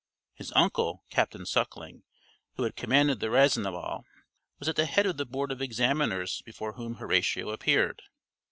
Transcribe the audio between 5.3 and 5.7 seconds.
of